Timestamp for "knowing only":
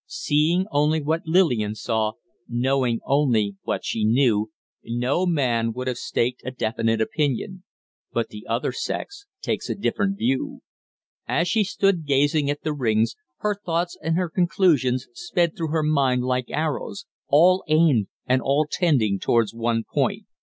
2.49-3.57